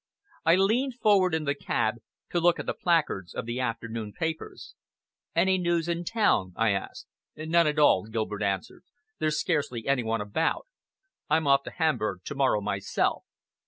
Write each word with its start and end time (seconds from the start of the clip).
I 0.47 0.55
leaned 0.55 0.95
forward 0.95 1.35
in 1.35 1.43
the 1.43 1.53
cab 1.53 1.97
to 2.31 2.39
look 2.39 2.59
at 2.59 2.65
the 2.65 2.73
placards 2.73 3.35
of 3.35 3.45
the 3.45 3.59
afternoon 3.59 4.13
papers. 4.13 4.73
"Any 5.35 5.59
news 5.59 5.87
in 5.87 6.05
town?" 6.05 6.53
I 6.55 6.71
asked. 6.71 7.05
"None 7.35 7.67
at 7.67 7.77
all," 7.77 8.05
Gilbert 8.07 8.41
answered. 8.41 8.83
"There's 9.19 9.39
scarcely 9.39 9.85
any 9.87 10.01
one 10.01 10.19
about. 10.21 10.65
I'm 11.29 11.45
off 11.45 11.61
to 11.65 11.71
Hamburg 11.73 12.21
to 12.25 12.33
morrow 12.33 12.61
myself." 12.61 13.25